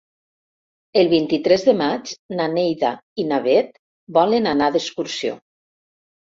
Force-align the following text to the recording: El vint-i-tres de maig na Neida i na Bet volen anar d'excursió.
El 1.01 1.09
vint-i-tres 1.11 1.65
de 1.67 1.75
maig 1.83 2.15
na 2.41 2.49
Neida 2.55 2.93
i 3.21 3.27
na 3.29 3.41
Bet 3.47 3.79
volen 4.19 4.53
anar 4.57 4.75
d'excursió. 4.81 5.41